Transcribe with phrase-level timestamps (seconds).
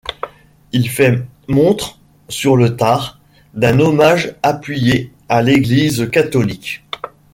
[0.71, 3.19] Il fait montre, sur le tard,
[3.53, 6.83] d'un hommage appuyé à l'église catholique.